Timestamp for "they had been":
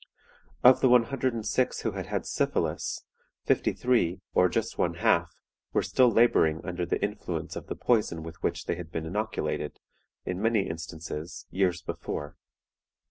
8.65-9.05